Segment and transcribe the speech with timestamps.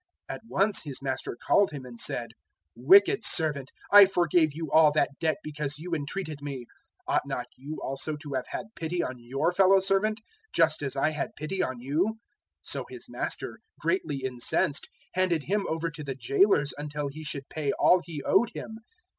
[0.31, 2.31] 018:032 At once his master called him and said,
[2.75, 6.65] "`Wicked servant, I forgave you all that debt, because you entreated me:
[7.07, 10.19] 018:033 ought not you also to have had pity on your fellow servant,
[10.53, 12.17] just as I had pity on you?' 018:034
[12.63, 17.71] "So his master, greatly incensed, handed him over to the jailers until he should pay
[17.73, 18.79] all he owed him.